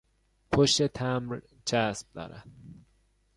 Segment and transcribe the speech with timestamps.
[0.51, 2.47] پشت تمبر چسب دارد.